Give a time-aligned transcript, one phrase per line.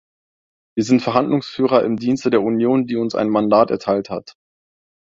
[0.75, 4.33] Wir sind Verhandlungsführer im Dienste der Union, die uns ein Mandat erteilt hat.